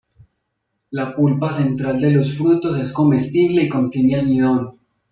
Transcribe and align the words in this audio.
La 0.89 1.13
pulpa 1.15 1.53
central 1.53 2.01
de 2.01 2.09
los 2.09 2.35
frutos 2.39 2.75
es 2.79 2.91
comestible 2.91 3.65
y 3.65 3.69
contiene 3.69 4.15
almidón. 4.15 4.71